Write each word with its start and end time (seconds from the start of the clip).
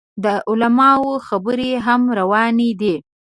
د 0.23 0.25
علماو 0.49 1.09
خبرې 1.27 1.71
هم 1.85 2.01
روانې 2.19 2.69
دي. 2.81 2.95